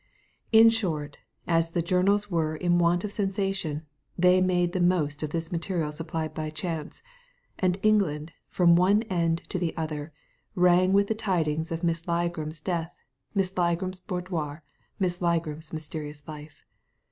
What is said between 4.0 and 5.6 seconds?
they made the most of this